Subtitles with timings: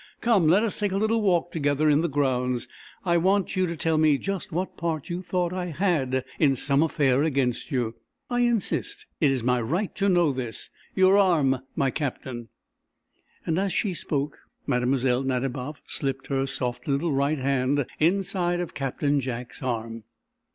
[0.19, 2.67] Come, let us take a little walk together in the grounds.
[3.05, 6.81] I want you to tell me just what part you thought I had in some
[6.81, 7.93] affair against you.
[8.27, 10.71] I insist; it is my right to know this.
[10.95, 12.47] Your arm, my Captain!"
[13.45, 15.21] As she spoke, Mlle.
[15.21, 20.05] Nadiboff slipped her soft little right hand inside of Captain Jack's arm.